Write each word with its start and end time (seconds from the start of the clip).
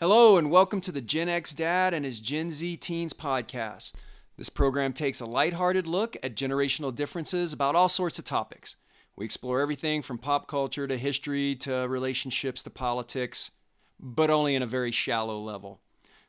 Hello, 0.00 0.36
and 0.36 0.50
welcome 0.50 0.80
to 0.80 0.90
the 0.90 1.00
Gen 1.00 1.28
X 1.28 1.54
Dad 1.54 1.94
and 1.94 2.04
his 2.04 2.18
Gen 2.18 2.50
Z 2.50 2.78
Teens 2.78 3.12
podcast. 3.12 3.92
This 4.36 4.48
program 4.48 4.92
takes 4.92 5.20
a 5.20 5.24
lighthearted 5.24 5.86
look 5.86 6.16
at 6.20 6.34
generational 6.34 6.92
differences 6.92 7.52
about 7.52 7.76
all 7.76 7.88
sorts 7.88 8.18
of 8.18 8.24
topics. 8.24 8.74
We 9.14 9.24
explore 9.24 9.60
everything 9.60 10.02
from 10.02 10.18
pop 10.18 10.48
culture 10.48 10.88
to 10.88 10.96
history 10.96 11.54
to 11.60 11.86
relationships 11.88 12.64
to 12.64 12.70
politics, 12.70 13.52
but 14.00 14.30
only 14.30 14.56
in 14.56 14.64
a 14.64 14.66
very 14.66 14.90
shallow 14.90 15.38
level. 15.38 15.80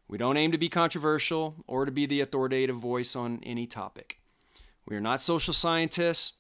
We 0.08 0.20
don't 0.20 0.38
aim 0.38 0.52
to 0.52 0.60
be 0.60 0.70
controversial 0.70 1.56
or 1.66 1.86
to 1.86 1.92
be 1.92 2.06
the 2.06 2.22
authoritative 2.22 2.76
voice 2.76 3.16
on 3.16 3.40
any 3.42 3.66
topic. 3.66 4.20
We 4.86 4.96
are 4.96 5.02
not 5.02 5.24
social 5.24 5.56
scientists 5.56 6.34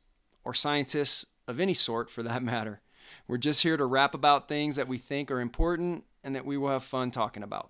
or 0.43 0.53
scientists 0.53 1.25
of 1.47 1.59
any 1.59 1.73
sort 1.73 2.11
for 2.11 2.21
that 2.21 2.43
matter. 2.53 2.81
We're 3.27 3.37
just 3.37 3.63
here 3.63 3.77
to 3.77 3.85
rap 3.85 4.13
about 4.13 4.47
things 4.47 4.75
that 4.75 4.87
we 4.87 4.99
think 4.99 5.31
are 5.31 5.41
important 5.41 6.03
and 6.25 6.35
that 6.35 6.45
we 6.45 6.57
will 6.57 6.69
have 6.69 6.83
fun 6.83 7.11
talking 7.11 7.43
about. 7.43 7.69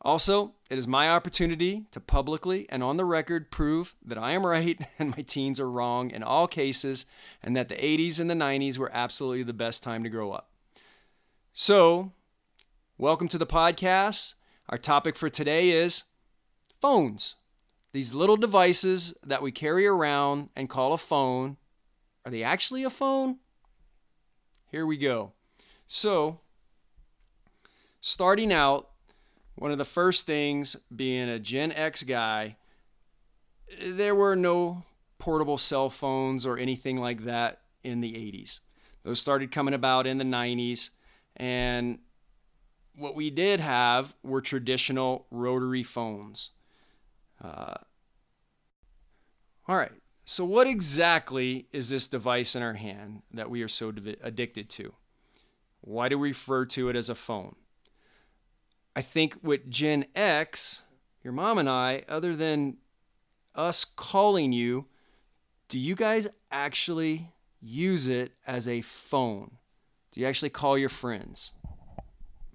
Also, 0.00 0.52
it 0.70 0.78
is 0.78 0.86
my 0.86 1.10
opportunity 1.10 1.86
to 1.90 1.98
publicly 1.98 2.66
and 2.68 2.82
on 2.82 2.96
the 2.96 3.04
record 3.04 3.50
prove 3.50 3.96
that 4.04 4.18
I 4.18 4.32
am 4.32 4.46
right 4.46 4.78
and 4.98 5.10
my 5.10 5.22
teens 5.22 5.58
are 5.58 5.70
wrong 5.70 6.10
in 6.10 6.22
all 6.22 6.46
cases, 6.46 7.06
and 7.42 7.56
that 7.56 7.68
the 7.68 7.74
80s 7.74 8.20
and 8.20 8.30
the 8.30 8.34
90s 8.34 8.78
were 8.78 8.90
absolutely 8.94 9.42
the 9.42 9.52
best 9.52 9.82
time 9.82 10.04
to 10.04 10.10
grow 10.10 10.30
up. 10.30 10.50
So, 11.52 12.12
welcome 12.96 13.28
to 13.28 13.38
the 13.38 13.46
podcast. 13.46 14.34
Our 14.68 14.78
topic 14.78 15.16
for 15.16 15.28
today 15.28 15.70
is 15.70 16.04
phones. 16.80 17.36
These 17.92 18.12
little 18.12 18.36
devices 18.36 19.14
that 19.24 19.40
we 19.40 19.52
carry 19.52 19.86
around 19.86 20.50
and 20.54 20.68
call 20.68 20.92
a 20.92 20.98
phone, 20.98 21.56
are 22.24 22.30
they 22.30 22.42
actually 22.42 22.84
a 22.84 22.90
phone? 22.90 23.38
Here 24.70 24.84
we 24.84 24.96
go. 24.96 25.32
So, 25.86 26.40
starting 28.06 28.52
out, 28.52 28.90
one 29.54 29.72
of 29.72 29.78
the 29.78 29.84
first 29.84 30.26
things 30.26 30.76
being 30.94 31.30
a 31.30 31.38
Gen 31.38 31.72
X 31.72 32.02
guy, 32.02 32.56
there 33.82 34.14
were 34.14 34.36
no 34.36 34.82
portable 35.18 35.56
cell 35.56 35.88
phones 35.88 36.44
or 36.44 36.58
anything 36.58 36.98
like 36.98 37.24
that 37.24 37.62
in 37.82 38.02
the 38.02 38.12
80s. 38.12 38.60
Those 39.04 39.20
started 39.20 39.50
coming 39.50 39.72
about 39.72 40.06
in 40.06 40.18
the 40.18 40.24
90s. 40.24 40.90
And 41.36 41.98
what 42.94 43.14
we 43.14 43.30
did 43.30 43.58
have 43.60 44.14
were 44.22 44.42
traditional 44.42 45.26
rotary 45.30 45.82
phones. 45.82 46.50
Uh, 47.42 47.72
all 49.66 49.76
right. 49.76 49.92
So, 50.26 50.44
what 50.44 50.66
exactly 50.66 51.68
is 51.72 51.88
this 51.88 52.06
device 52.06 52.54
in 52.54 52.62
our 52.62 52.74
hand 52.74 53.22
that 53.32 53.48
we 53.48 53.62
are 53.62 53.68
so 53.68 53.94
addicted 54.22 54.68
to? 54.70 54.92
Why 55.80 56.10
do 56.10 56.18
we 56.18 56.28
refer 56.28 56.66
to 56.66 56.90
it 56.90 56.96
as 56.96 57.08
a 57.08 57.14
phone? 57.14 57.56
I 58.96 59.02
think 59.02 59.36
with 59.42 59.70
Gen 59.70 60.06
X, 60.14 60.82
your 61.22 61.32
mom 61.32 61.58
and 61.58 61.68
I, 61.68 62.04
other 62.08 62.36
than 62.36 62.76
us 63.54 63.84
calling 63.84 64.52
you, 64.52 64.86
do 65.68 65.78
you 65.78 65.94
guys 65.94 66.28
actually 66.52 67.32
use 67.60 68.06
it 68.06 68.32
as 68.46 68.68
a 68.68 68.82
phone? 68.82 69.58
Do 70.12 70.20
you 70.20 70.26
actually 70.26 70.50
call 70.50 70.78
your 70.78 70.88
friends? 70.88 71.52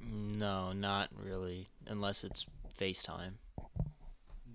No, 0.01 0.71
not 0.71 1.09
really, 1.13 1.67
unless 1.87 2.23
it's 2.23 2.45
FaceTime. 2.79 3.33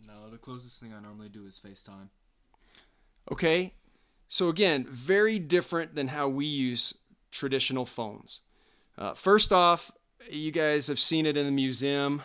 No, 0.07 0.31
the 0.31 0.39
closest 0.39 0.81
thing 0.81 0.95
I 0.95 1.01
normally 1.01 1.29
do 1.29 1.45
is 1.47 1.61
FaceTime. 1.65 2.09
Okay, 3.31 3.75
so 4.29 4.49
again, 4.49 4.87
very 4.89 5.39
different 5.39 5.95
than 5.95 6.09
how 6.09 6.29
we 6.29 6.47
use 6.47 6.95
traditional 7.31 7.85
phones. 7.85 8.41
Uh, 8.97 9.13
first 9.13 9.53
off, 9.53 9.93
you 10.31 10.51
guys 10.51 10.87
have 10.89 10.99
seen 10.99 11.27
it 11.27 11.37
in 11.37 11.47
the 11.47 11.53
museum, 11.53 12.23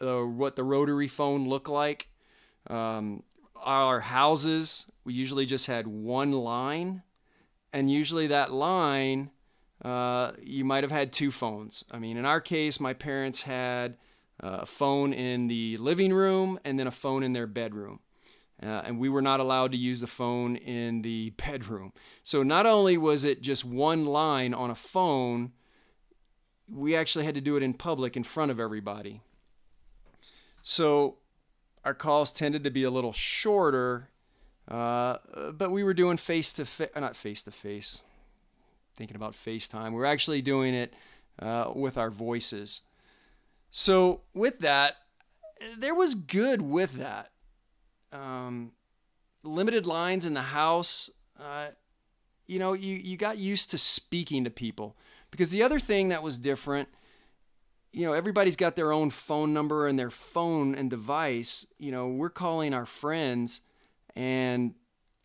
uh, 0.00 0.20
what 0.22 0.56
the 0.56 0.64
rotary 0.64 1.08
phone 1.08 1.48
looked 1.48 1.68
like. 1.68 2.08
Um, 2.68 3.22
our 3.56 4.00
houses, 4.00 4.90
we 5.04 5.14
usually 5.14 5.46
just 5.46 5.66
had 5.66 5.86
one 5.86 6.32
line, 6.32 7.02
and 7.72 7.90
usually 7.90 8.28
that 8.28 8.52
line, 8.52 9.30
uh, 9.84 10.32
you 10.42 10.64
might 10.64 10.84
have 10.84 10.90
had 10.90 11.12
two 11.12 11.30
phones. 11.30 11.84
I 11.90 11.98
mean, 11.98 12.16
in 12.16 12.24
our 12.24 12.40
case, 12.40 12.80
my 12.80 12.92
parents 12.92 13.42
had 13.42 13.96
uh, 14.42 14.58
a 14.60 14.66
phone 14.66 15.12
in 15.12 15.48
the 15.48 15.76
living 15.78 16.12
room 16.12 16.58
and 16.64 16.78
then 16.78 16.86
a 16.86 16.92
phone 16.92 17.22
in 17.22 17.32
their 17.32 17.46
bedroom. 17.46 18.00
Uh, 18.60 18.82
and 18.84 18.98
we 18.98 19.08
were 19.08 19.22
not 19.22 19.38
allowed 19.38 19.70
to 19.70 19.78
use 19.78 20.00
the 20.00 20.06
phone 20.08 20.56
in 20.56 21.02
the 21.02 21.30
bedroom. 21.36 21.92
So 22.22 22.42
not 22.42 22.66
only 22.66 22.98
was 22.98 23.24
it 23.24 23.40
just 23.40 23.64
one 23.64 24.04
line 24.04 24.52
on 24.52 24.70
a 24.70 24.74
phone, 24.74 25.52
we 26.72 26.96
actually 26.96 27.24
had 27.24 27.34
to 27.34 27.40
do 27.40 27.56
it 27.56 27.62
in 27.62 27.74
public 27.74 28.16
in 28.16 28.24
front 28.24 28.50
of 28.50 28.60
everybody. 28.60 29.20
So 30.62 31.16
our 31.84 31.94
calls 31.94 32.32
tended 32.32 32.64
to 32.64 32.70
be 32.70 32.84
a 32.84 32.90
little 32.90 33.12
shorter, 33.12 34.08
uh, 34.68 35.18
but 35.52 35.70
we 35.70 35.82
were 35.82 35.94
doing 35.94 36.16
face 36.16 36.52
to 36.54 36.64
face, 36.64 36.90
not 36.94 37.16
face 37.16 37.42
to 37.44 37.50
face, 37.50 38.02
thinking 38.94 39.16
about 39.16 39.32
FaceTime. 39.32 39.92
We 39.92 40.00
are 40.00 40.06
actually 40.06 40.42
doing 40.42 40.74
it 40.74 40.92
uh, 41.40 41.72
with 41.74 41.96
our 41.96 42.10
voices. 42.10 42.82
So 43.70 44.22
with 44.34 44.58
that, 44.60 44.96
there 45.78 45.94
was 45.94 46.14
good 46.14 46.62
with 46.62 46.94
that. 46.94 47.30
Um, 48.12 48.72
limited 49.42 49.86
lines 49.86 50.26
in 50.26 50.34
the 50.34 50.42
house. 50.42 51.10
Uh, 51.38 51.68
you 52.48 52.58
know, 52.58 52.72
you, 52.72 52.96
you 52.96 53.16
got 53.16 53.38
used 53.38 53.70
to 53.70 53.78
speaking 53.78 54.42
to 54.44 54.50
people. 54.50 54.96
Because 55.30 55.50
the 55.50 55.62
other 55.62 55.78
thing 55.78 56.08
that 56.08 56.22
was 56.22 56.38
different, 56.38 56.88
you 57.92 58.06
know, 58.06 58.14
everybody's 58.14 58.56
got 58.56 58.74
their 58.74 58.90
own 58.90 59.10
phone 59.10 59.52
number 59.52 59.86
and 59.86 59.98
their 59.98 60.10
phone 60.10 60.74
and 60.74 60.90
device. 60.90 61.66
You 61.78 61.92
know, 61.92 62.08
we're 62.08 62.30
calling 62.30 62.74
our 62.74 62.86
friends 62.86 63.60
and 64.16 64.74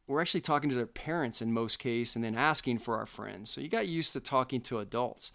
we're 0.05 0.21
actually 0.21 0.41
talking 0.41 0.69
to 0.69 0.75
their 0.75 0.85
parents 0.85 1.41
in 1.41 1.53
most 1.53 1.79
case 1.79 2.15
and 2.15 2.23
then 2.23 2.35
asking 2.35 2.79
for 2.79 2.97
our 2.97 3.05
friends. 3.05 3.49
So 3.49 3.61
you 3.61 3.69
got 3.69 3.87
used 3.87 4.11
to 4.13 4.19
talking 4.19 4.59
to 4.61 4.79
adults. 4.79 5.31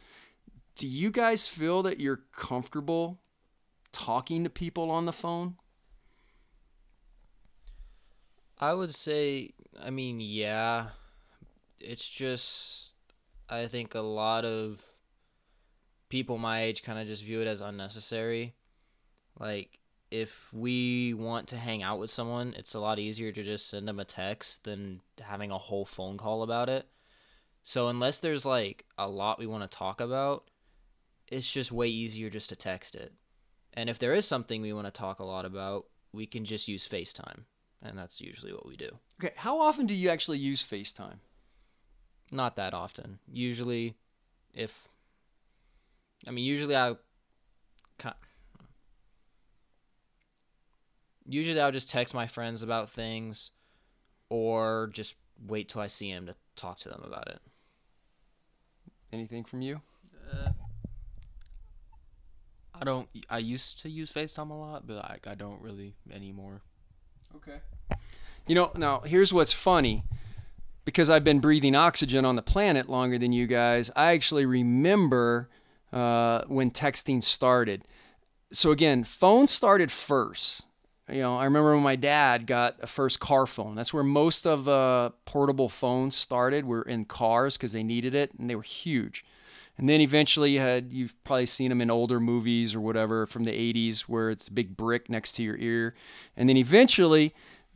Do 0.77 0.87
you 0.87 1.11
guys 1.11 1.49
feel 1.49 1.83
that 1.83 1.99
you're 1.99 2.21
comfortable 2.33 3.19
talking 3.93 4.45
to 4.45 4.51
people 4.51 4.91
on 4.91 5.07
the 5.07 5.13
phone? 5.13 5.57
I 8.59 8.75
would 8.75 8.95
say, 8.95 9.55
I 9.83 9.91
mean, 9.91 10.21
yeah. 10.21 10.89
It's 11.81 12.09
just 12.09 12.97
I 13.49 13.67
think 13.67 13.95
a 13.95 14.01
lot 14.01 14.45
of 14.45 14.85
people 16.09 16.39
my 16.39 16.63
age 16.63 16.83
kind 16.83 16.99
of 16.99 17.07
just 17.07 17.25
view 17.25 17.41
it 17.41 17.49
as 17.49 17.61
unnecessary. 17.61 18.55
Like, 19.39 19.79
if 20.11 20.53
we 20.53 21.15
want 21.15 21.49
to 21.49 21.57
hang 21.57 21.83
out 21.83 21.99
with 21.99 22.11
someone, 22.11 22.55
it's 22.57 22.75
a 22.75 22.81
lot 22.81 22.99
easier 22.99 23.31
to 23.31 23.43
just 23.43 23.69
send 23.69 23.87
them 23.87 24.01
a 24.01 24.05
text 24.05 24.65
than 24.65 25.01
having 25.21 25.51
a 25.51 25.59
whole 25.59 25.85
phone 25.85 26.17
call 26.17 26.43
about 26.43 26.69
it. 26.69 26.89
So, 27.63 27.89
unless 27.89 28.21
there's 28.21 28.47
like 28.47 28.85
a 28.97 29.09
lot 29.09 29.39
we 29.39 29.47
want 29.47 29.71
to 29.71 29.77
talk 29.77 30.01
about, 30.01 30.51
it's 31.29 31.51
just 31.53 31.71
way 31.71 31.89
easier 31.89 32.31
just 32.31 32.49
to 32.49 32.57
text 32.57 32.95
it. 32.95 33.13
And 33.75 33.91
if 33.91 33.99
there 33.99 34.15
is 34.15 34.27
something 34.27 34.63
we 34.63 34.73
want 34.73 34.87
to 34.87 34.91
talk 34.91 35.19
a 35.19 35.25
lot 35.25 35.45
about, 35.45 35.87
we 36.13 36.27
can 36.27 36.45
just 36.45 36.69
use 36.69 36.89
FaceTime. 36.89 37.45
And 37.83 37.97
that's 37.97 38.21
usually 38.21 38.53
what 38.53 38.67
we 38.67 38.77
do. 38.77 38.99
Okay, 39.23 39.35
how 39.37 39.61
often 39.61 39.87
do 39.87 39.95
you 39.95 40.09
actually 40.09 40.39
use 40.39 40.63
FaceTime? 40.63 41.19
Not 42.31 42.57
that 42.57 42.75
often. 42.75 43.19
Usually, 43.31 43.95
if 44.53 44.89
I 46.27 46.31
mean, 46.31 46.45
usually 46.45 46.77
I. 46.77 46.97
Usually 51.31 51.61
I'll 51.61 51.71
just 51.71 51.91
text 51.91 52.15
my 52.15 52.27
friends 52.27 52.63
about 52.63 52.89
things, 52.89 53.51
or 54.31 54.89
just 54.93 55.15
wait 55.47 55.69
till 55.69 55.83
I 55.83 55.87
see 55.87 56.11
them 56.13 56.27
to 56.27 56.35
talk 56.57 56.79
to 56.79 56.89
them 56.89 57.03
about 57.05 57.29
it. 57.29 57.41
Anything 59.13 59.45
from 59.45 59.61
you? 59.61 59.83
Uh, 60.33 60.53
I 62.75 62.85
don't. 62.85 63.09
I 63.29 63.39
used 63.39 63.83
to 63.83 63.91
use 63.91 64.11
FaceTime 64.11 64.51
a 64.51 64.55
lot, 64.55 64.87
but 64.87 64.97
like 64.97 65.27
I 65.27 65.35
don't 65.35 65.61
really 65.61 65.97
anymore. 66.11 66.63
Okay. 67.37 67.59
You 68.47 68.55
know, 68.55 68.71
now 68.75 69.01
here's 69.01 69.33
what's 69.35 69.53
funny 69.53 70.05
because 70.89 71.11
I've 71.11 71.23
been 71.23 71.39
breathing 71.39 71.75
oxygen 71.75 72.25
on 72.25 72.37
the 72.37 72.43
planet 72.43 72.89
longer 72.89 73.19
than 73.19 73.31
you 73.31 73.47
guys, 73.47 73.91
I 73.95 74.13
actually 74.13 74.47
remember 74.47 75.51
uh, 75.93 76.45
when 76.47 76.71
texting 76.71 77.23
started. 77.23 77.85
So 78.53 78.71
again, 78.71 79.05
phones 79.05 79.51
started 79.51 79.93
first. 79.93 80.65
You 81.07 81.21
know, 81.21 81.37
I 81.37 81.45
remember 81.45 81.75
when 81.75 81.83
my 81.83 81.97
dad 81.97 82.47
got 82.47 82.77
a 82.81 82.87
first 82.87 83.21
car 83.21 83.45
phone. 83.45 83.75
That's 83.75 83.93
where 83.93 84.03
most 84.03 84.47
of 84.47 84.67
uh, 84.67 85.11
portable 85.27 85.69
phones 85.69 86.17
started. 86.17 86.65
Were 86.65 86.81
in 86.81 87.05
cars 87.05 87.59
because 87.59 87.73
they 87.73 87.83
needed 87.83 88.15
it, 88.15 88.33
and 88.39 88.49
they 88.49 88.57
were 88.57 88.63
huge. 88.63 89.27
And 89.77 89.91
then 89.91 90.01
eventually, 90.01 90.53
you 90.53 90.61
had 90.61 90.91
you've 90.91 91.23
probably 91.23 91.45
seen 91.45 91.69
them 91.69 91.83
in 91.83 91.91
older 91.91 92.19
movies 92.19 92.75
or 92.75 92.81
whatever 92.81 93.27
from 93.27 93.45
the 93.45 93.53
'80s, 93.53 94.03
where 94.03 94.31
it's 94.31 94.49
a 94.49 94.53
big 94.53 94.75
brick 94.75 95.11
next 95.11 95.33
to 95.33 95.43
your 95.43 95.59
ear. 95.59 95.95
And 96.35 96.49
then 96.49 96.57
eventually, 96.57 97.35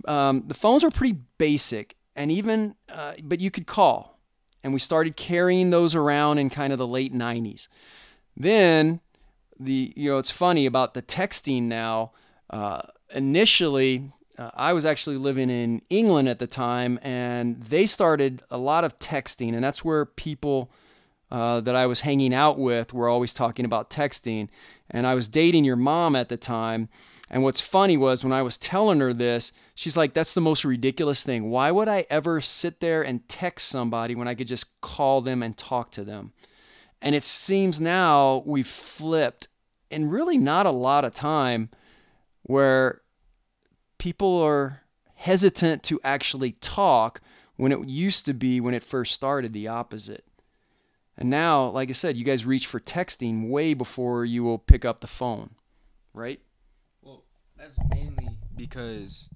um, 0.09 0.45
the 0.47 0.55
phones 0.55 0.83
were 0.83 0.91
pretty 0.91 1.19
basic 1.37 1.97
and 2.17 2.31
even 2.31 2.75
uh, 2.89 3.15
but 3.23 3.41
you 3.41 3.51
could 3.51 3.67
call 3.67 4.19
and 4.65 4.73
we 4.73 4.79
started 4.79 5.17
carrying 5.17 5.71
those 5.71 5.95
around 5.95 6.39
in 6.39 6.51
kind 6.51 6.73
of 6.73 6.79
the 6.79 6.87
late 6.87 7.13
90s 7.13 7.69
then 8.37 9.01
the 9.59 9.93
you 9.97 10.11
know 10.11 10.19
it's 10.19 10.31
funny 10.31 10.67
about 10.67 10.95
the 10.95 11.03
texting 11.03 11.65
now. 11.65 12.13
Uh, 12.51 12.83
initially, 13.15 14.13
uh, 14.39 14.51
I 14.55 14.73
was 14.73 14.85
actually 14.85 15.17
living 15.17 15.51
in 15.51 15.83
England 15.89 16.29
at 16.29 16.39
the 16.39 16.47
time, 16.47 16.99
and 17.03 17.63
they 17.63 17.87
started 17.87 18.43
a 18.51 18.59
lot 18.59 18.85
of 18.85 18.99
texting, 18.99 19.55
and 19.55 19.65
that's 19.65 19.85
where 19.85 20.05
people 20.05 20.71
uh, 21.33 21.63
that 21.63 21.75
I 21.75 21.87
was 21.87 22.01
hanging 22.01 22.35
out 22.35 22.59
with 22.59 22.93
were 22.93 23.09
always 23.09 23.33
talking 23.33 23.65
about 23.65 23.89
texting. 23.89 24.51
And 24.91 25.07
I 25.07 25.15
was 25.15 25.29
dating 25.29 25.65
your 25.65 25.77
mom 25.77 26.15
at 26.15 26.29
the 26.29 26.37
time. 26.37 26.91
And 27.31 27.43
what's 27.43 27.63
funny 27.63 27.97
was 27.97 28.23
when 28.23 28.35
I 28.35 28.43
was 28.43 28.59
telling 28.59 29.01
her 29.01 29.15
this, 29.15 29.51
she's 29.75 29.97
like, 29.97 30.13
That's 30.13 30.35
the 30.35 30.43
most 30.43 30.63
ridiculous 30.63 31.25
thing. 31.25 31.51
Why 31.51 31.71
would 31.71 31.89
I 31.89 32.05
ever 32.11 32.43
sit 32.43 32.81
there 32.81 33.01
and 33.01 33.27
text 33.31 33.69
somebody 33.69 34.15
when 34.15 34.29
I 34.29 34.35
could 34.35 34.47
just 34.47 34.79
call 34.83 35.23
them 35.23 35.43
and 35.43 35.57
talk 35.57 35.91
to 35.93 36.05
them? 36.05 36.35
And 37.01 37.15
it 37.15 37.25
seems 37.25 37.81
now 37.81 38.43
we've 38.45 38.67
flipped 38.67 39.49
in 39.91 40.11
really 40.11 40.37
not 40.37 40.67
a 40.67 40.71
lot 40.71 41.07
of 41.07 41.15
time 41.15 41.71
where 42.43 43.01
people 43.97 44.39
are 44.43 44.83
hesitant 45.15 45.83
to 45.85 45.99
actually 46.05 46.53
talk 46.61 47.23
when 47.57 47.73
it 47.73 47.89
used 47.89 48.27
to 48.27 48.35
be 48.35 48.61
when 48.61 48.75
it 48.75 48.85
first 48.85 49.15
started 49.15 49.55
the 49.55 49.67
opposite. 49.67 50.27
And 51.23 51.31
now, 51.31 51.67
like 51.67 51.89
I 51.89 51.93
said, 51.93 52.17
you 52.17 52.25
guys 52.25 52.45
reach 52.45 52.67
for 52.67 52.81
texting 52.81 53.49
way 53.49 53.75
before 53.75 54.25
you 54.25 54.43
will 54.43 54.59
pick 54.59 54.85
up 54.85 55.01
the 55.01 55.07
phone, 55.07 55.51
right? 56.13 56.41
Well, 57.01 57.23
that's 57.57 57.79
mainly 57.95 58.41
because 58.57 59.31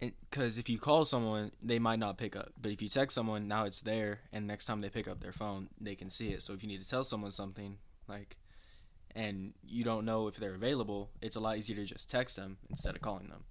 because 0.00 0.56
if 0.56 0.70
you 0.70 0.78
call 0.78 1.04
someone, 1.04 1.52
they 1.62 1.78
might 1.78 1.98
not 1.98 2.16
pick 2.16 2.34
up. 2.34 2.52
But 2.58 2.72
if 2.72 2.80
you 2.80 2.88
text 2.88 3.14
someone, 3.14 3.46
now 3.46 3.66
it's 3.66 3.80
there, 3.80 4.20
and 4.32 4.46
next 4.46 4.64
time 4.64 4.80
they 4.80 4.88
pick 4.88 5.06
up 5.06 5.20
their 5.20 5.34
phone, 5.34 5.68
they 5.78 5.94
can 5.94 6.08
see 6.08 6.30
it. 6.30 6.40
So 6.40 6.54
if 6.54 6.62
you 6.62 6.70
need 6.70 6.80
to 6.80 6.88
tell 6.88 7.04
someone 7.04 7.32
something, 7.32 7.76
like, 8.08 8.38
and 9.14 9.52
you 9.62 9.84
don't 9.84 10.06
know 10.06 10.26
if 10.26 10.36
they're 10.36 10.54
available, 10.54 11.10
it's 11.20 11.36
a 11.36 11.40
lot 11.40 11.58
easier 11.58 11.76
to 11.76 11.84
just 11.84 12.08
text 12.08 12.36
them 12.36 12.56
instead 12.70 12.96
of 12.96 13.02
calling 13.02 13.28
them. 13.28 13.44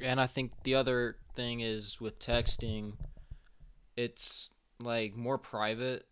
And 0.00 0.20
I 0.20 0.28
think 0.28 0.52
the 0.62 0.76
other 0.76 1.16
thing 1.34 1.58
is 1.58 2.00
with 2.00 2.20
texting, 2.20 2.92
it's 3.96 4.50
like 4.78 5.16
more 5.16 5.36
private 5.36 6.06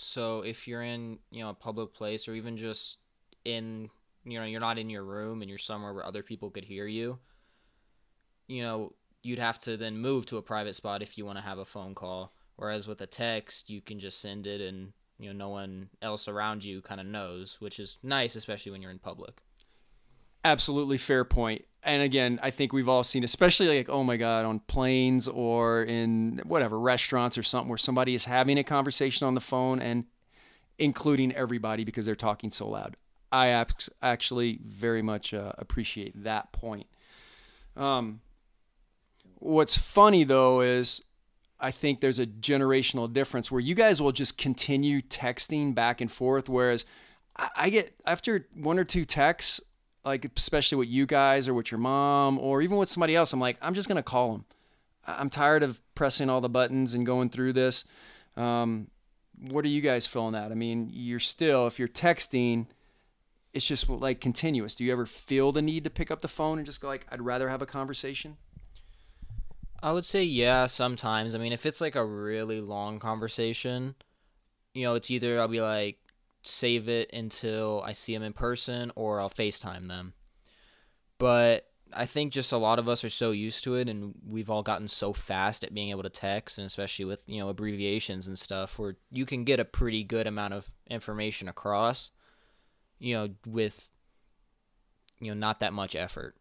so 0.00 0.42
if 0.42 0.66
you're 0.68 0.82
in, 0.82 1.18
you 1.30 1.42
know, 1.42 1.50
a 1.50 1.54
public 1.54 1.92
place 1.94 2.28
or 2.28 2.34
even 2.34 2.56
just 2.56 2.98
in, 3.44 3.88
you 4.24 4.38
know, 4.38 4.44
you're 4.44 4.60
not 4.60 4.78
in 4.78 4.90
your 4.90 5.04
room 5.04 5.42
and 5.42 5.48
you're 5.48 5.58
somewhere 5.58 5.92
where 5.92 6.06
other 6.06 6.22
people 6.22 6.50
could 6.50 6.64
hear 6.64 6.86
you, 6.86 7.18
you 8.46 8.62
know, 8.62 8.92
you'd 9.22 9.38
have 9.38 9.58
to 9.60 9.76
then 9.76 9.98
move 9.98 10.26
to 10.26 10.36
a 10.36 10.42
private 10.42 10.74
spot 10.74 11.02
if 11.02 11.18
you 11.18 11.26
want 11.26 11.38
to 11.38 11.44
have 11.44 11.58
a 11.58 11.64
phone 11.64 11.94
call. 11.94 12.32
Whereas 12.56 12.88
with 12.88 13.00
a 13.00 13.06
text, 13.06 13.70
you 13.70 13.80
can 13.80 14.00
just 14.00 14.20
send 14.20 14.46
it 14.46 14.60
and, 14.60 14.92
you 15.18 15.32
know, 15.32 15.36
no 15.46 15.48
one 15.50 15.90
else 16.02 16.28
around 16.28 16.64
you 16.64 16.80
kind 16.80 17.00
of 17.00 17.06
knows, 17.06 17.60
which 17.60 17.78
is 17.78 17.98
nice, 18.02 18.34
especially 18.36 18.72
when 18.72 18.82
you're 18.82 18.90
in 18.90 18.98
public. 18.98 19.42
Absolutely 20.44 20.98
fair 20.98 21.24
point. 21.24 21.64
And 21.82 22.02
again, 22.02 22.38
I 22.42 22.50
think 22.50 22.72
we've 22.72 22.88
all 22.88 23.02
seen, 23.02 23.24
especially 23.24 23.76
like, 23.76 23.88
oh 23.88 24.02
my 24.04 24.16
God, 24.16 24.44
on 24.44 24.60
planes 24.60 25.28
or 25.28 25.82
in 25.82 26.40
whatever 26.44 26.78
restaurants 26.78 27.38
or 27.38 27.42
something 27.42 27.68
where 27.68 27.78
somebody 27.78 28.14
is 28.14 28.24
having 28.24 28.58
a 28.58 28.64
conversation 28.64 29.26
on 29.26 29.34
the 29.34 29.40
phone 29.40 29.80
and 29.80 30.04
including 30.78 31.32
everybody 31.32 31.84
because 31.84 32.04
they're 32.04 32.14
talking 32.14 32.50
so 32.50 32.68
loud. 32.68 32.96
I 33.30 33.64
actually 34.02 34.58
very 34.64 35.02
much 35.02 35.34
uh, 35.34 35.52
appreciate 35.58 36.24
that 36.24 36.52
point. 36.52 36.86
Um, 37.76 38.20
what's 39.36 39.76
funny 39.76 40.24
though 40.24 40.60
is 40.62 41.02
I 41.60 41.70
think 41.70 42.00
there's 42.00 42.18
a 42.18 42.26
generational 42.26 43.12
difference 43.12 43.50
where 43.50 43.60
you 43.60 43.74
guys 43.74 44.00
will 44.00 44.12
just 44.12 44.38
continue 44.38 45.00
texting 45.00 45.74
back 45.74 46.00
and 46.00 46.10
forth, 46.10 46.48
whereas 46.48 46.84
I 47.56 47.70
get 47.70 47.94
after 48.04 48.48
one 48.54 48.78
or 48.78 48.84
two 48.84 49.04
texts, 49.04 49.60
like 50.08 50.30
especially 50.36 50.78
with 50.78 50.88
you 50.88 51.06
guys 51.06 51.48
or 51.48 51.54
with 51.54 51.70
your 51.70 51.78
mom 51.78 52.38
or 52.38 52.62
even 52.62 52.78
with 52.78 52.88
somebody 52.88 53.14
else, 53.14 53.32
I'm 53.32 53.40
like, 53.40 53.58
I'm 53.60 53.74
just 53.74 53.88
gonna 53.88 54.02
call 54.02 54.32
them. 54.32 54.44
I'm 55.06 55.30
tired 55.30 55.62
of 55.62 55.80
pressing 55.94 56.28
all 56.28 56.40
the 56.40 56.48
buttons 56.48 56.94
and 56.94 57.06
going 57.06 57.30
through 57.30 57.52
this. 57.52 57.84
Um, 58.36 58.88
what 59.40 59.64
are 59.64 59.68
you 59.68 59.80
guys 59.80 60.06
feeling 60.06 60.32
that? 60.32 60.50
I 60.50 60.54
mean, 60.54 60.90
you're 60.92 61.20
still 61.20 61.66
if 61.66 61.78
you're 61.78 61.88
texting, 61.88 62.66
it's 63.52 63.66
just 63.66 63.88
like 63.88 64.20
continuous. 64.20 64.74
Do 64.74 64.84
you 64.84 64.92
ever 64.92 65.06
feel 65.06 65.52
the 65.52 65.62
need 65.62 65.84
to 65.84 65.90
pick 65.90 66.10
up 66.10 66.22
the 66.22 66.28
phone 66.28 66.58
and 66.58 66.66
just 66.66 66.80
go 66.80 66.88
like, 66.88 67.06
I'd 67.10 67.22
rather 67.22 67.48
have 67.48 67.62
a 67.62 67.66
conversation? 67.66 68.36
I 69.82 69.92
would 69.92 70.04
say 70.04 70.24
yeah, 70.24 70.66
sometimes. 70.66 71.34
I 71.34 71.38
mean, 71.38 71.52
if 71.52 71.64
it's 71.66 71.80
like 71.80 71.94
a 71.94 72.04
really 72.04 72.60
long 72.60 72.98
conversation, 72.98 73.94
you 74.74 74.84
know, 74.84 74.94
it's 74.94 75.10
either 75.10 75.38
I'll 75.38 75.48
be 75.48 75.60
like, 75.60 75.98
save 76.48 76.88
it 76.88 77.12
until 77.12 77.82
I 77.84 77.92
see 77.92 78.14
them 78.14 78.22
in 78.22 78.32
person 78.32 78.92
or 78.94 79.20
I'll 79.20 79.30
FaceTime 79.30 79.86
them. 79.86 80.14
But 81.18 81.66
I 81.92 82.06
think 82.06 82.32
just 82.32 82.52
a 82.52 82.58
lot 82.58 82.78
of 82.78 82.88
us 82.88 83.02
are 83.04 83.10
so 83.10 83.30
used 83.30 83.64
to 83.64 83.74
it 83.74 83.88
and 83.88 84.14
we've 84.26 84.50
all 84.50 84.62
gotten 84.62 84.88
so 84.88 85.12
fast 85.12 85.64
at 85.64 85.74
being 85.74 85.90
able 85.90 86.02
to 86.02 86.10
text 86.10 86.58
and 86.58 86.66
especially 86.66 87.04
with, 87.04 87.22
you 87.26 87.38
know, 87.38 87.48
abbreviations 87.48 88.28
and 88.28 88.38
stuff 88.38 88.78
where 88.78 88.96
you 89.10 89.26
can 89.26 89.44
get 89.44 89.60
a 89.60 89.64
pretty 89.64 90.04
good 90.04 90.26
amount 90.26 90.54
of 90.54 90.74
information 90.88 91.48
across, 91.48 92.10
you 92.98 93.14
know, 93.14 93.28
with 93.46 93.90
you 95.20 95.34
know, 95.34 95.38
not 95.38 95.60
that 95.60 95.72
much 95.72 95.96
effort. 95.96 96.36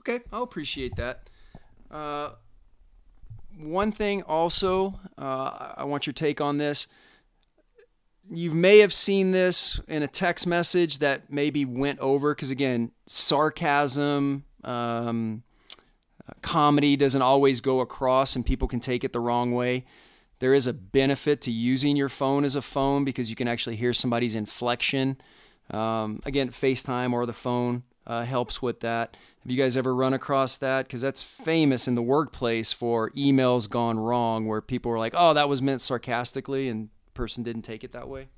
Okay, 0.00 0.20
I'll 0.32 0.42
appreciate 0.42 0.96
that. 0.96 1.28
Uh, 1.90 2.30
one 3.58 3.92
thing 3.92 4.22
also, 4.22 4.98
uh, 5.18 5.74
I 5.76 5.84
want 5.84 6.06
your 6.06 6.14
take 6.14 6.40
on 6.40 6.58
this 6.58 6.88
you 8.32 8.52
may 8.52 8.78
have 8.78 8.92
seen 8.92 9.32
this 9.32 9.80
in 9.88 10.02
a 10.02 10.06
text 10.06 10.46
message 10.46 11.00
that 11.00 11.30
maybe 11.30 11.64
went 11.64 11.98
over 11.98 12.34
because 12.34 12.50
again 12.50 12.92
sarcasm 13.06 14.44
um, 14.64 15.42
comedy 16.42 16.96
doesn't 16.96 17.22
always 17.22 17.60
go 17.60 17.80
across 17.80 18.36
and 18.36 18.46
people 18.46 18.68
can 18.68 18.80
take 18.80 19.04
it 19.04 19.12
the 19.12 19.20
wrong 19.20 19.52
way. 19.52 19.84
There 20.38 20.54
is 20.54 20.66
a 20.66 20.72
benefit 20.72 21.40
to 21.42 21.50
using 21.50 21.96
your 21.96 22.08
phone 22.08 22.44
as 22.44 22.56
a 22.56 22.62
phone 22.62 23.04
because 23.04 23.28
you 23.28 23.36
can 23.36 23.48
actually 23.48 23.76
hear 23.76 23.92
somebody's 23.92 24.34
inflection. 24.34 25.18
Um, 25.70 26.20
again 26.24 26.50
facetime 26.50 27.12
or 27.12 27.26
the 27.26 27.32
phone 27.32 27.84
uh, 28.06 28.24
helps 28.24 28.62
with 28.62 28.80
that. 28.80 29.16
Have 29.42 29.50
you 29.50 29.56
guys 29.56 29.76
ever 29.76 29.94
run 29.94 30.14
across 30.14 30.56
that? 30.56 30.86
Because 30.86 31.00
that's 31.00 31.22
famous 31.22 31.88
in 31.88 31.94
the 31.94 32.02
workplace 32.02 32.72
for 32.72 33.10
emails 33.10 33.68
gone 33.68 33.98
wrong 33.98 34.46
where 34.46 34.60
people 34.60 34.90
were 34.90 34.98
like 34.98 35.14
oh 35.16 35.34
that 35.34 35.48
was 35.48 35.60
meant 35.60 35.80
sarcastically 35.80 36.68
and 36.68 36.90
person 37.14 37.42
didn't 37.42 37.62
take 37.62 37.84
it 37.84 37.92
that 37.92 38.08
way? 38.08 38.28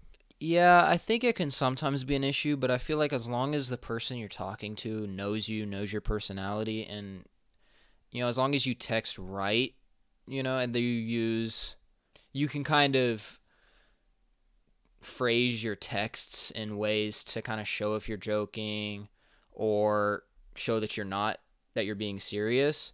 Yeah, 0.40 0.84
I 0.84 0.96
think 0.96 1.22
it 1.22 1.36
can 1.36 1.50
sometimes 1.50 2.02
be 2.02 2.16
an 2.16 2.24
issue, 2.24 2.56
but 2.56 2.70
I 2.70 2.78
feel 2.78 2.98
like 2.98 3.12
as 3.12 3.28
long 3.28 3.54
as 3.54 3.68
the 3.68 3.76
person 3.76 4.16
you're 4.16 4.28
talking 4.28 4.74
to 4.76 5.06
knows 5.06 5.48
you, 5.48 5.64
knows 5.64 5.92
your 5.92 6.02
personality, 6.02 6.84
and 6.84 7.24
you 8.10 8.20
know, 8.20 8.28
as 8.28 8.38
long 8.38 8.54
as 8.54 8.66
you 8.66 8.74
text 8.74 9.18
right, 9.18 9.72
you 10.26 10.42
know, 10.42 10.58
and 10.58 10.74
you 10.74 10.82
use, 10.82 11.76
you 12.32 12.48
can 12.48 12.64
kind 12.64 12.96
of 12.96 13.40
phrase 15.00 15.62
your 15.62 15.76
texts 15.76 16.50
in 16.50 16.76
ways 16.76 17.24
to 17.24 17.42
kind 17.42 17.60
of 17.60 17.68
show 17.68 17.94
if 17.94 18.08
you're 18.08 18.18
joking 18.18 19.08
or 19.52 20.24
show 20.54 20.80
that 20.80 20.96
you're 20.96 21.06
not, 21.06 21.38
that 21.74 21.86
you're 21.86 21.94
being 21.94 22.18
serious. 22.18 22.92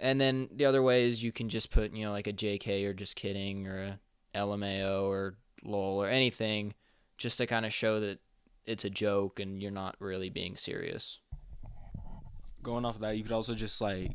And 0.00 0.20
then 0.20 0.48
the 0.54 0.66
other 0.66 0.82
way 0.82 1.06
is 1.06 1.22
you 1.24 1.32
can 1.32 1.48
just 1.48 1.70
put, 1.70 1.92
you 1.92 2.04
know, 2.04 2.12
like 2.12 2.26
a 2.26 2.32
JK 2.32 2.84
or 2.86 2.92
just 2.92 3.16
kidding 3.16 3.66
or 3.66 3.78
a 3.78 4.00
LMAO 4.36 5.02
or 5.04 5.34
LOL 5.64 6.02
or 6.02 6.08
anything 6.08 6.74
just 7.18 7.38
to 7.38 7.46
kind 7.46 7.66
of 7.66 7.72
show 7.72 8.00
that 8.00 8.20
it's 8.64 8.84
a 8.84 8.90
joke 8.90 9.40
and 9.40 9.62
you're 9.62 9.70
not 9.70 9.96
really 9.98 10.28
being 10.28 10.56
serious. 10.56 11.20
Going 12.62 12.84
off 12.84 12.96
of 12.96 13.00
that, 13.02 13.16
you 13.16 13.22
could 13.22 13.32
also 13.32 13.54
just 13.54 13.80
like 13.80 14.12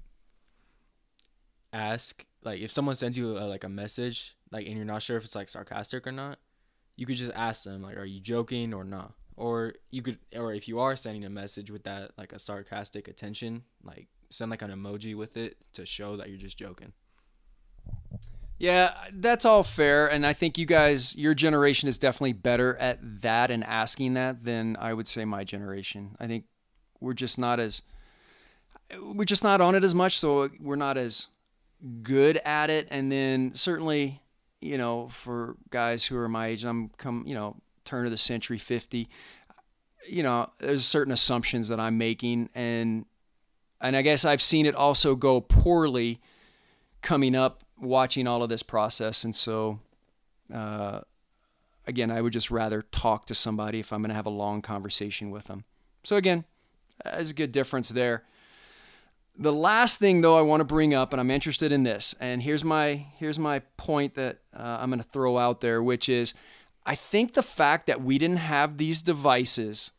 ask 1.74 2.26
like 2.44 2.60
if 2.60 2.72
someone 2.72 2.96
sends 2.96 3.18
you 3.18 3.38
a, 3.38 3.46
like 3.48 3.64
a 3.64 3.70
message 3.70 4.36
like 4.52 4.68
and 4.68 4.76
you're 4.76 4.86
not 4.86 5.02
sure 5.02 5.16
if 5.16 5.24
it's 5.24 5.36
like 5.36 5.50
sarcastic 5.50 6.06
or 6.06 6.12
not, 6.12 6.38
you 6.98 7.06
could 7.06 7.16
just 7.16 7.32
ask 7.34 7.64
them 7.64 7.82
like 7.82 7.98
are 7.98 8.06
you 8.06 8.20
joking 8.20 8.74
or 8.74 8.84
not? 8.84 9.14
Or 9.38 9.74
you 9.90 10.02
could 10.02 10.20
or 10.36 10.54
if 10.54 10.68
you 10.68 10.80
are 10.80 10.96
sending 10.96 11.24
a 11.24 11.30
message 11.30 11.72
with 11.72 11.84
that 11.84 12.12
like 12.18 12.34
a 12.34 12.40
sarcastic 12.40 13.08
attention, 13.08 13.64
like 13.84 14.08
send 14.30 14.52
like 14.52 14.62
an 14.62 14.72
emoji 14.72 15.16
with 15.16 15.38
it 15.38 15.58
to 15.74 15.86
show 15.86 16.18
that 16.18 16.30
you're 16.30 16.38
just 16.38 16.58
joking. 16.58 16.94
Yeah, 18.62 18.94
that's 19.12 19.44
all 19.44 19.64
fair. 19.64 20.06
And 20.06 20.24
I 20.24 20.34
think 20.34 20.60
you 20.60 20.68
guys, 20.68 21.16
your 21.16 21.34
generation 21.34 21.90
is 21.90 21.98
definitely 21.98 22.34
better 22.34 22.78
at 22.78 23.00
that 23.22 23.50
and 23.50 23.64
asking 23.64 24.14
that 24.14 24.46
than 24.46 24.78
I 24.80 24.94
would 24.94 25.08
say 25.08 25.26
my 25.26 25.44
generation. 25.44 26.16
I 26.20 26.28
think 26.28 26.46
we're 27.00 27.16
just 27.16 27.40
not 27.40 27.60
as, 27.60 27.82
we're 29.02 29.26
just 29.26 29.44
not 29.44 29.62
on 29.62 29.74
it 29.74 29.84
as 29.84 29.96
much. 29.96 30.20
So 30.20 30.52
we're 30.60 30.76
not 30.76 30.96
as 30.96 31.26
good 32.04 32.40
at 32.46 32.70
it. 32.70 32.88
And 32.92 33.12
then 33.12 33.56
certainly, 33.56 34.22
you 34.62 34.78
know, 34.78 35.08
for 35.08 35.56
guys 35.72 36.06
who 36.06 36.16
are 36.18 36.30
my 36.30 36.46
age, 36.50 36.64
I'm 36.64 36.90
come, 36.98 37.24
you 37.26 37.34
know, 37.34 37.56
turn 37.84 38.06
of 38.06 38.12
the 38.12 38.18
century 38.18 38.60
50, 38.60 39.10
you 40.08 40.22
know, 40.22 40.52
there's 40.60 40.86
certain 40.86 41.14
assumptions 41.14 41.68
that 41.70 41.80
I'm 41.80 41.98
making. 41.98 42.50
And, 42.54 43.08
and 43.82 43.98
I 43.98 44.04
guess 44.04 44.24
I've 44.24 44.40
seen 44.40 44.68
it 44.68 44.76
also 44.76 45.16
go 45.16 45.42
poorly 45.42 46.22
coming 47.02 47.34
up 47.34 47.64
watching 47.82 48.28
all 48.28 48.44
of 48.44 48.50
this 48.50 48.64
process, 48.64 49.24
and 49.24 49.36
so 49.36 49.80
uh, 50.54 51.02
again, 51.88 52.12
I 52.12 52.22
would 52.22 52.34
just 52.34 52.52
rather 52.52 52.82
talk 52.82 53.26
to 53.26 53.36
somebody 53.36 53.80
if 53.80 53.92
I'm 53.92 54.02
going 54.02 54.10
to 54.10 54.16
have 54.16 54.26
a 54.26 54.32
long 54.32 54.62
conversation 54.62 55.32
with 55.32 55.46
them. 55.46 55.64
So, 56.04 56.16
again, 56.16 56.46
there's 57.04 57.30
a 57.30 57.34
good 57.34 57.52
difference 57.52 57.90
there. 57.90 58.24
The 59.38 59.54
last 59.54 60.00
thing, 60.00 60.22
though, 60.22 60.38
I 60.38 60.42
want 60.42 60.62
to 60.62 60.66
bring 60.66 60.94
up, 60.94 61.14
and 61.14 61.20
I'm 61.20 61.32
interested 61.32 61.72
in 61.72 61.84
this, 61.84 62.14
and 62.20 62.44
here's 62.44 62.64
my 62.64 63.06
here's 63.16 63.40
my 63.40 63.60
point 63.78 64.16
that 64.16 64.40
uh, 64.56 64.80
I'm 64.82 64.90
going 64.90 65.02
to 65.02 65.08
throw 65.08 65.38
out 65.38 65.62
there, 65.62 65.82
which 65.82 66.10
is, 66.10 66.34
I 66.86 66.96
think 66.96 67.34
the 67.34 67.44
fact 67.44 67.88
that 67.88 68.02
we 68.02 68.18
didn't 68.18 68.38
have 68.38 68.78
these 68.78 69.02
devices 69.02 69.92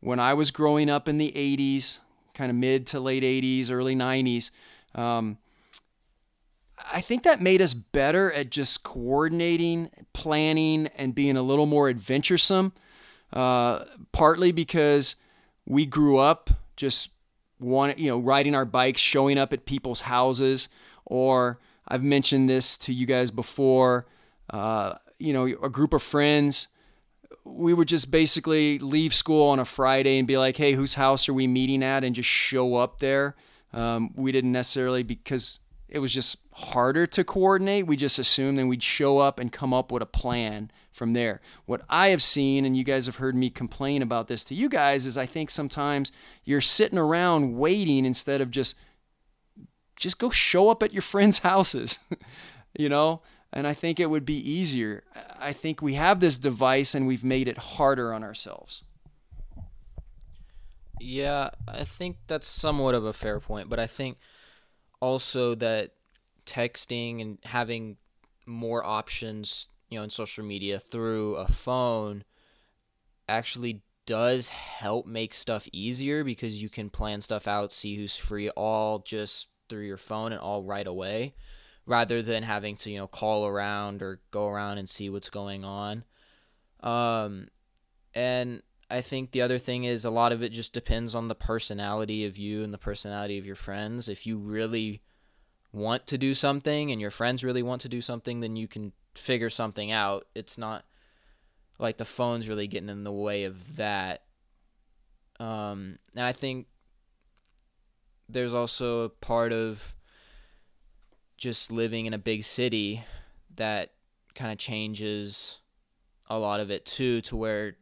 when 0.00 0.20
I 0.20 0.34
was 0.34 0.50
growing 0.50 0.90
up 0.90 1.08
in 1.08 1.16
the 1.16 1.32
80s, 1.32 2.00
kind 2.34 2.50
of 2.50 2.56
mid 2.56 2.86
to 2.88 3.00
late 3.00 3.22
80s, 3.22 3.70
early 3.70 3.96
90s, 3.96 4.50
um, 4.94 5.38
I 6.92 7.00
think 7.00 7.22
that 7.22 7.40
made 7.40 7.62
us 7.62 7.74
better 7.74 8.32
at 8.32 8.50
just 8.50 8.82
coordinating, 8.82 9.90
planning, 10.12 10.88
and 10.96 11.14
being 11.14 11.36
a 11.36 11.42
little 11.42 11.66
more 11.66 11.88
adventuresome. 11.88 12.72
Uh, 13.32 13.84
partly 14.12 14.52
because 14.52 15.16
we 15.66 15.84
grew 15.84 16.18
up 16.18 16.50
just 16.76 17.10
one, 17.58 17.94
you 17.96 18.08
know, 18.08 18.18
riding 18.18 18.54
our 18.54 18.64
bikes, 18.64 19.00
showing 19.00 19.38
up 19.38 19.52
at 19.52 19.66
people's 19.66 20.02
houses, 20.02 20.68
or 21.04 21.58
I've 21.88 22.02
mentioned 22.02 22.48
this 22.48 22.76
to 22.78 22.92
you 22.92 23.06
guys 23.06 23.30
before. 23.30 24.06
Uh, 24.50 24.94
you 25.18 25.32
know, 25.32 25.44
a 25.44 25.70
group 25.70 25.92
of 25.94 26.02
friends. 26.02 26.68
We 27.44 27.72
would 27.72 27.88
just 27.88 28.10
basically 28.10 28.78
leave 28.78 29.14
school 29.14 29.48
on 29.48 29.58
a 29.58 29.64
Friday 29.64 30.18
and 30.18 30.26
be 30.26 30.36
like, 30.36 30.56
"Hey, 30.56 30.72
whose 30.72 30.94
house 30.94 31.28
are 31.28 31.34
we 31.34 31.46
meeting 31.46 31.82
at?" 31.82 32.04
and 32.04 32.14
just 32.14 32.28
show 32.28 32.74
up 32.74 32.98
there. 32.98 33.36
Um, 33.72 34.12
we 34.14 34.32
didn't 34.32 34.52
necessarily 34.52 35.02
because 35.02 35.58
it 35.96 36.00
was 36.00 36.12
just 36.12 36.36
harder 36.52 37.06
to 37.06 37.24
coordinate. 37.24 37.86
We 37.86 37.96
just 37.96 38.18
assumed 38.18 38.58
then 38.58 38.68
we'd 38.68 38.82
show 38.82 39.16
up 39.16 39.40
and 39.40 39.50
come 39.50 39.72
up 39.72 39.90
with 39.90 40.02
a 40.02 40.06
plan 40.06 40.70
from 40.92 41.14
there. 41.14 41.40
What 41.64 41.80
I 41.88 42.08
have 42.08 42.22
seen, 42.22 42.66
and 42.66 42.76
you 42.76 42.84
guys 42.84 43.06
have 43.06 43.16
heard 43.16 43.34
me 43.34 43.48
complain 43.48 44.02
about 44.02 44.28
this 44.28 44.44
to 44.44 44.54
you 44.54 44.68
guys, 44.68 45.06
is 45.06 45.16
I 45.16 45.24
think 45.24 45.48
sometimes 45.48 46.12
you're 46.44 46.60
sitting 46.60 46.98
around 46.98 47.56
waiting 47.56 48.04
instead 48.04 48.42
of 48.42 48.50
just 48.50 48.76
just 49.96 50.18
go 50.18 50.28
show 50.28 50.68
up 50.68 50.82
at 50.82 50.92
your 50.92 51.00
friends' 51.00 51.38
houses, 51.50 51.98
you 52.78 52.90
know? 52.90 53.22
And 53.54 53.66
I 53.66 53.72
think 53.72 53.98
it 53.98 54.10
would 54.10 54.26
be 54.26 54.36
easier. 54.36 55.02
I 55.40 55.54
think 55.54 55.80
we 55.80 55.94
have 55.94 56.20
this 56.20 56.36
device 56.36 56.94
and 56.94 57.06
we've 57.06 57.24
made 57.24 57.48
it 57.48 57.56
harder 57.56 58.12
on 58.12 58.22
ourselves. 58.22 58.84
Yeah, 61.00 61.48
I 61.66 61.84
think 61.84 62.18
that's 62.26 62.46
somewhat 62.46 62.94
of 62.94 63.06
a 63.06 63.14
fair 63.14 63.40
point, 63.40 63.70
but 63.70 63.78
I 63.78 63.86
think 63.86 64.18
also 65.00 65.54
that 65.56 65.92
texting 66.44 67.20
and 67.20 67.38
having 67.44 67.96
more 68.46 68.84
options, 68.84 69.68
you 69.90 69.98
know, 69.98 70.04
in 70.04 70.10
social 70.10 70.44
media 70.44 70.78
through 70.78 71.34
a 71.36 71.48
phone 71.48 72.24
actually 73.28 73.82
does 74.06 74.50
help 74.50 75.06
make 75.06 75.34
stuff 75.34 75.68
easier 75.72 76.22
because 76.22 76.62
you 76.62 76.68
can 76.68 76.88
plan 76.88 77.20
stuff 77.20 77.48
out, 77.48 77.72
see 77.72 77.96
who's 77.96 78.16
free 78.16 78.48
all 78.50 79.00
just 79.00 79.48
through 79.68 79.84
your 79.84 79.96
phone 79.96 80.32
and 80.32 80.40
all 80.40 80.62
right 80.62 80.86
away 80.86 81.34
rather 81.86 82.22
than 82.22 82.42
having 82.42 82.76
to, 82.76 82.90
you 82.90 82.98
know, 82.98 83.06
call 83.08 83.46
around 83.46 84.02
or 84.02 84.20
go 84.30 84.48
around 84.48 84.78
and 84.78 84.88
see 84.88 85.10
what's 85.10 85.30
going 85.30 85.64
on. 85.64 86.04
Um 86.80 87.48
and 88.14 88.62
I 88.88 89.00
think 89.00 89.32
the 89.32 89.42
other 89.42 89.58
thing 89.58 89.84
is 89.84 90.04
a 90.04 90.10
lot 90.10 90.32
of 90.32 90.42
it 90.42 90.50
just 90.50 90.72
depends 90.72 91.14
on 91.14 91.28
the 91.28 91.34
personality 91.34 92.24
of 92.24 92.38
you 92.38 92.62
and 92.62 92.72
the 92.72 92.78
personality 92.78 93.36
of 93.36 93.46
your 93.46 93.56
friends. 93.56 94.08
If 94.08 94.26
you 94.26 94.38
really 94.38 95.02
want 95.72 96.06
to 96.06 96.18
do 96.18 96.34
something 96.34 96.92
and 96.92 97.00
your 97.00 97.10
friends 97.10 97.42
really 97.42 97.62
want 97.62 97.80
to 97.82 97.88
do 97.88 98.00
something, 98.00 98.40
then 98.40 98.54
you 98.54 98.68
can 98.68 98.92
figure 99.14 99.50
something 99.50 99.90
out. 99.90 100.26
It's 100.34 100.56
not 100.56 100.84
like 101.78 101.96
the 101.96 102.04
phone's 102.04 102.48
really 102.48 102.68
getting 102.68 102.88
in 102.88 103.04
the 103.04 103.12
way 103.12 103.44
of 103.44 103.76
that. 103.76 104.22
Um, 105.40 105.98
and 106.14 106.24
I 106.24 106.32
think 106.32 106.66
there's 108.28 108.54
also 108.54 109.02
a 109.02 109.08
part 109.08 109.52
of 109.52 109.94
just 111.36 111.70
living 111.70 112.06
in 112.06 112.14
a 112.14 112.18
big 112.18 112.44
city 112.44 113.04
that 113.56 113.92
kind 114.34 114.52
of 114.52 114.58
changes 114.58 115.60
a 116.28 116.38
lot 116.38 116.60
of 116.60 116.70
it 116.70 116.86
too, 116.86 117.20
to 117.22 117.36
where 117.36 117.76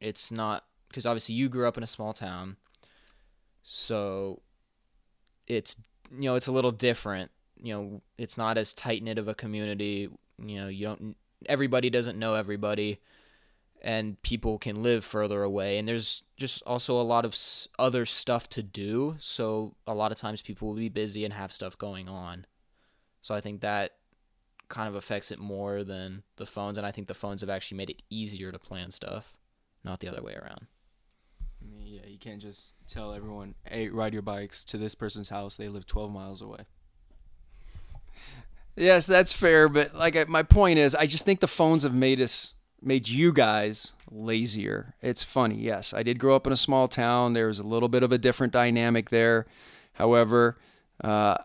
it's 0.00 0.30
not 0.30 0.64
because 0.88 1.06
obviously 1.06 1.34
you 1.34 1.48
grew 1.48 1.66
up 1.66 1.76
in 1.76 1.82
a 1.82 1.86
small 1.86 2.12
town, 2.12 2.56
so 3.62 4.42
it's 5.46 5.76
you 6.10 6.22
know, 6.22 6.34
it's 6.34 6.46
a 6.46 6.52
little 6.52 6.70
different. 6.70 7.30
You 7.62 7.74
know, 7.74 8.02
it's 8.18 8.38
not 8.38 8.58
as 8.58 8.72
tight 8.72 9.02
knit 9.02 9.18
of 9.18 9.28
a 9.28 9.34
community. 9.34 10.08
You 10.38 10.56
know, 10.56 10.68
you 10.68 10.86
don't 10.86 11.16
everybody 11.46 11.90
doesn't 11.90 12.18
know 12.18 12.34
everybody 12.34 13.00
and 13.82 14.20
people 14.22 14.58
can 14.58 14.82
live 14.82 15.04
further 15.04 15.42
away 15.42 15.78
and 15.78 15.86
there's 15.86 16.22
just 16.36 16.62
also 16.66 17.00
a 17.00 17.02
lot 17.02 17.24
of 17.24 17.36
other 17.78 18.04
stuff 18.04 18.48
to 18.48 18.62
do 18.62 19.14
so 19.18 19.74
a 19.86 19.94
lot 19.94 20.10
of 20.10 20.18
times 20.18 20.42
people 20.42 20.68
will 20.68 20.74
be 20.74 20.88
busy 20.88 21.24
and 21.24 21.34
have 21.34 21.52
stuff 21.52 21.76
going 21.76 22.08
on 22.08 22.46
so 23.20 23.34
i 23.34 23.40
think 23.40 23.60
that 23.60 23.92
kind 24.68 24.88
of 24.88 24.94
affects 24.94 25.30
it 25.30 25.38
more 25.38 25.84
than 25.84 26.22
the 26.36 26.46
phones 26.46 26.78
and 26.78 26.86
i 26.86 26.90
think 26.90 27.06
the 27.06 27.14
phones 27.14 27.42
have 27.42 27.50
actually 27.50 27.76
made 27.76 27.90
it 27.90 28.02
easier 28.08 28.50
to 28.50 28.58
plan 28.58 28.90
stuff 28.90 29.36
not 29.86 30.00
the 30.00 30.08
other 30.08 30.22
way 30.22 30.34
around 30.34 30.66
yeah, 31.86 32.06
you 32.06 32.18
can't 32.18 32.40
just 32.40 32.74
tell 32.86 33.12
everyone, 33.14 33.54
"Hey, 33.64 33.88
ride 33.88 34.12
your 34.12 34.22
bikes 34.22 34.64
to 34.64 34.78
this 34.78 34.94
person's 34.94 35.28
house. 35.28 35.56
They 35.56 35.68
live 35.68 35.86
12 35.86 36.12
miles 36.12 36.42
away." 36.42 36.60
Yes, 38.78 39.06
that's 39.06 39.32
fair, 39.32 39.70
but 39.70 39.94
like 39.94 40.28
my 40.28 40.42
point 40.42 40.78
is, 40.78 40.94
I 40.94 41.06
just 41.06 41.24
think 41.24 41.40
the 41.40 41.46
phones 41.46 41.82
have 41.82 41.94
made 41.94 42.20
us 42.20 42.52
made 42.82 43.08
you 43.08 43.32
guys 43.32 43.92
lazier. 44.10 44.94
It's 45.00 45.24
funny. 45.24 45.54
Yes, 45.54 45.94
I 45.94 46.02
did 46.02 46.18
grow 46.18 46.36
up 46.36 46.46
in 46.46 46.52
a 46.52 46.56
small 46.56 46.86
town. 46.86 47.32
There 47.32 47.46
was 47.46 47.58
a 47.58 47.66
little 47.66 47.88
bit 47.88 48.02
of 48.02 48.12
a 48.12 48.18
different 48.18 48.52
dynamic 48.52 49.08
there. 49.08 49.46
However, 49.94 50.58
uh, 51.02 51.38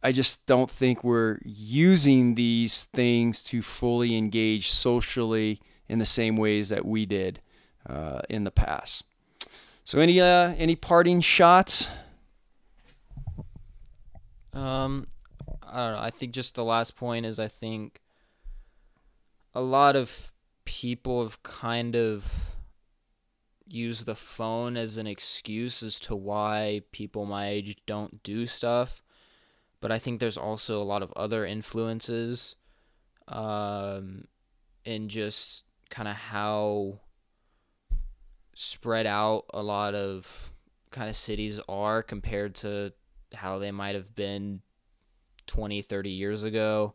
I 0.00 0.12
just 0.12 0.46
don't 0.46 0.70
think 0.70 1.02
we're 1.02 1.40
using 1.44 2.36
these 2.36 2.84
things 2.84 3.42
to 3.44 3.62
fully 3.62 4.16
engage 4.16 4.70
socially 4.70 5.60
in 5.88 5.98
the 5.98 6.06
same 6.06 6.36
ways 6.36 6.68
that 6.68 6.86
we 6.86 7.04
did 7.04 7.40
uh, 7.88 8.20
in 8.28 8.44
the 8.44 8.50
past. 8.50 9.04
So 9.84 9.98
any 9.98 10.20
uh, 10.20 10.54
any 10.56 10.76
parting 10.76 11.20
shots? 11.20 11.88
Um, 14.52 15.06
I 15.62 15.76
don't 15.76 15.92
know. 15.94 16.00
I 16.00 16.10
think 16.10 16.32
just 16.32 16.54
the 16.54 16.64
last 16.64 16.96
point 16.96 17.26
is 17.26 17.38
I 17.38 17.48
think 17.48 18.00
a 19.54 19.60
lot 19.60 19.96
of 19.96 20.32
people 20.64 21.22
have 21.22 21.42
kind 21.42 21.96
of 21.96 22.54
used 23.66 24.06
the 24.06 24.14
phone 24.14 24.76
as 24.76 24.98
an 24.98 25.06
excuse 25.06 25.82
as 25.82 26.00
to 26.00 26.14
why 26.14 26.82
people 26.92 27.24
my 27.24 27.48
age 27.48 27.76
don't 27.86 28.22
do 28.22 28.46
stuff. 28.46 29.02
But 29.80 29.90
I 29.90 29.98
think 29.98 30.20
there's 30.20 30.36
also 30.36 30.82
a 30.82 30.84
lot 30.84 31.02
of 31.02 31.12
other 31.16 31.46
influences 31.46 32.56
um, 33.28 34.26
in 34.84 35.08
just 35.08 35.64
kind 35.88 36.08
of 36.08 36.16
how 36.16 37.00
spread 38.62 39.06
out 39.06 39.46
a 39.54 39.62
lot 39.62 39.94
of 39.94 40.52
kind 40.90 41.08
of 41.08 41.16
cities 41.16 41.58
are 41.66 42.02
compared 42.02 42.54
to 42.54 42.92
how 43.32 43.58
they 43.58 43.70
might 43.70 43.94
have 43.94 44.14
been 44.14 44.60
20 45.46 45.80
30 45.80 46.10
years 46.10 46.44
ago. 46.44 46.94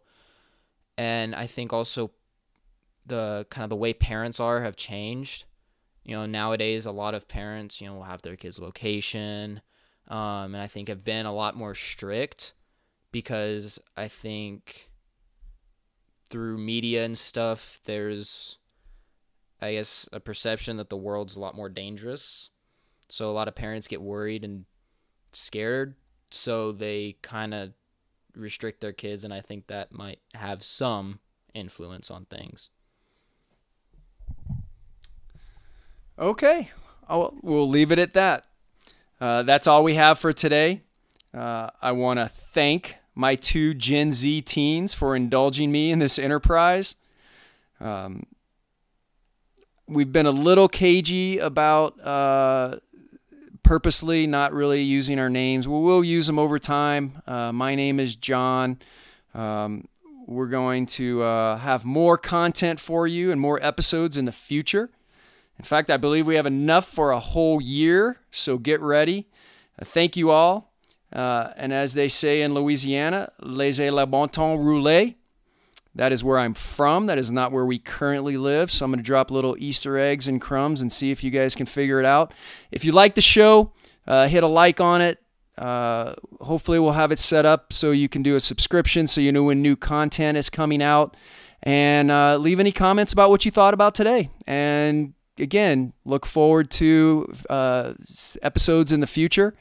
And 0.95 1.33
i 1.33 1.47
think 1.47 1.73
also 1.73 2.11
the 3.03 3.47
kind 3.49 3.63
of 3.63 3.71
the 3.71 3.75
way 3.75 3.93
parents 3.93 4.39
are 4.39 4.61
have 4.61 4.75
changed. 4.75 5.45
You 6.03 6.15
know 6.15 6.27
nowadays 6.27 6.85
a 6.85 6.91
lot 6.91 7.15
of 7.15 7.27
parents 7.27 7.81
you 7.81 7.87
know 7.87 7.95
will 7.95 8.03
have 8.03 8.21
their 8.21 8.35
kids 8.35 8.59
location 8.59 9.61
um, 10.07 10.53
and 10.53 10.57
i 10.57 10.67
think 10.67 10.87
have 10.87 11.03
been 11.03 11.25
a 11.25 11.33
lot 11.33 11.57
more 11.57 11.73
strict 11.73 12.53
because 13.11 13.79
i 13.97 14.07
think 14.07 14.91
through 16.29 16.59
media 16.59 17.03
and 17.05 17.17
stuff 17.17 17.79
there's 17.85 18.59
I 19.61 19.73
guess, 19.73 20.07
a 20.11 20.19
perception 20.19 20.77
that 20.77 20.89
the 20.89 20.97
world's 20.97 21.35
a 21.35 21.39
lot 21.39 21.55
more 21.55 21.69
dangerous. 21.69 22.49
So 23.09 23.29
a 23.29 23.33
lot 23.33 23.47
of 23.47 23.55
parents 23.55 23.87
get 23.87 24.01
worried 24.01 24.43
and 24.43 24.65
scared. 25.31 25.95
So 26.31 26.71
they 26.71 27.17
kind 27.21 27.53
of 27.53 27.73
restrict 28.35 28.81
their 28.81 28.93
kids. 28.93 29.23
And 29.23 29.33
I 29.33 29.41
think 29.41 29.67
that 29.67 29.91
might 29.91 30.19
have 30.33 30.63
some 30.63 31.19
influence 31.53 32.11
on 32.11 32.25
things. 32.25 32.69
Okay. 36.17 36.71
I'll, 37.07 37.37
we'll 37.41 37.69
leave 37.69 37.91
it 37.91 37.99
at 37.99 38.13
that. 38.13 38.45
Uh, 39.21 39.43
that's 39.43 39.67
all 39.67 39.83
we 39.83 39.93
have 39.95 40.19
for 40.19 40.33
today. 40.33 40.81
Uh, 41.33 41.69
I 41.81 41.91
want 41.91 42.19
to 42.19 42.27
thank 42.27 42.95
my 43.13 43.35
two 43.35 43.73
Gen 43.73 44.11
Z 44.11 44.41
teens 44.41 44.93
for 44.93 45.15
indulging 45.15 45.71
me 45.71 45.91
in 45.91 45.99
this 45.99 46.19
enterprise. 46.19 46.95
Um, 47.79 48.25
we've 49.87 50.11
been 50.11 50.25
a 50.25 50.31
little 50.31 50.67
cagey 50.67 51.37
about 51.37 51.99
uh, 52.01 52.77
purposely 53.63 54.27
not 54.27 54.53
really 54.53 54.81
using 54.81 55.19
our 55.19 55.29
names. 55.29 55.67
We 55.67 55.79
will 55.79 56.03
use 56.03 56.27
them 56.27 56.39
over 56.39 56.59
time. 56.59 57.21
Uh, 57.27 57.51
my 57.51 57.75
name 57.75 57.99
is 57.99 58.15
John. 58.15 58.79
Um, 59.33 59.87
we're 60.27 60.47
going 60.47 60.87
to 60.87 61.21
uh, 61.21 61.57
have 61.57 61.85
more 61.85 62.17
content 62.17 62.79
for 62.79 63.05
you 63.05 63.31
and 63.31 63.39
more 63.39 63.59
episodes 63.61 64.17
in 64.17 64.25
the 64.25 64.31
future. 64.31 64.89
In 65.57 65.63
fact, 65.63 65.89
I 65.89 65.97
believe 65.97 66.25
we 66.27 66.35
have 66.35 66.47
enough 66.47 66.85
for 66.85 67.11
a 67.11 67.19
whole 67.19 67.61
year, 67.61 68.17
so 68.31 68.57
get 68.57 68.81
ready. 68.81 69.27
Uh, 69.79 69.85
thank 69.85 70.17
you 70.17 70.31
all. 70.31 70.71
Uh, 71.13 71.51
and 71.55 71.71
as 71.71 71.93
they 71.93 72.07
say 72.07 72.41
in 72.41 72.53
Louisiana, 72.53 73.31
laissez 73.39 73.89
le 73.91 74.05
bon 74.05 74.27
temps 74.27 74.59
rouler. 74.59 75.13
That 75.95 76.11
is 76.11 76.23
where 76.23 76.37
I'm 76.37 76.53
from. 76.53 77.05
That 77.05 77.17
is 77.17 77.31
not 77.31 77.53
where 77.53 77.65
we 77.65 77.79
currently 77.79 78.35
live. 78.35 78.69
So 78.69 78.83
I'm 78.83 78.91
going 78.91 78.99
to 78.99 79.03
drop 79.03 79.31
little 79.31 79.55
Easter 79.57 79.97
eggs 79.97 80.27
and 80.27 80.41
crumbs 80.41 80.81
and 80.81 80.91
see 80.91 81.09
if 81.09 81.23
you 81.23 81.31
guys 81.31 81.55
can 81.55 81.65
figure 81.65 81.99
it 81.99 82.05
out. 82.05 82.33
If 82.69 82.83
you 82.83 82.91
like 82.91 83.15
the 83.15 83.21
show, 83.21 83.71
uh, 84.05 84.27
hit 84.27 84.43
a 84.43 84.47
like 84.47 84.81
on 84.81 85.01
it. 85.01 85.21
Uh, 85.57 86.15
hopefully, 86.41 86.79
we'll 86.79 86.91
have 86.91 87.13
it 87.13 87.19
set 87.19 87.45
up 87.45 87.71
so 87.71 87.91
you 87.91 88.09
can 88.09 88.21
do 88.21 88.35
a 88.35 88.41
subscription 88.41 89.07
so 89.07 89.21
you 89.21 89.31
know 89.31 89.43
when 89.43 89.61
new 89.61 89.77
content 89.77 90.37
is 90.37 90.49
coming 90.49 90.83
out. 90.83 91.15
And 91.63 92.11
uh, 92.11 92.37
leave 92.37 92.59
any 92.59 92.73
comments 92.73 93.13
about 93.13 93.29
what 93.29 93.45
you 93.45 93.51
thought 93.51 93.73
about 93.73 93.95
today. 93.95 94.29
And 94.45 95.13
again, 95.39 95.93
look 96.03 96.25
forward 96.25 96.69
to 96.71 97.31
uh, 97.49 97.93
episodes 98.41 98.91
in 98.91 98.99
the 98.99 99.07
future. 99.07 99.55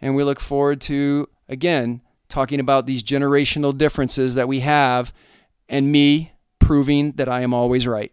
And 0.00 0.14
we 0.14 0.22
look 0.22 0.40
forward 0.40 0.80
to, 0.82 1.28
again, 1.48 2.00
talking 2.28 2.60
about 2.60 2.86
these 2.86 3.02
generational 3.02 3.76
differences 3.76 4.36
that 4.36 4.46
we 4.46 4.60
have 4.60 5.12
and 5.70 5.90
me 5.90 6.32
proving 6.58 7.12
that 7.12 7.28
I 7.28 7.40
am 7.40 7.54
always 7.54 7.86
right. 7.86 8.12